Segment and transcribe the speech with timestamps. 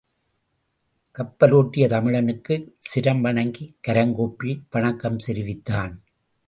[1.11, 6.03] கப்பல் ஒட்டிய தமிழனுக்குச் சிரம் வணங்கிக் கரங்கூப்பி வணக்கம் தெரிவித்தான்.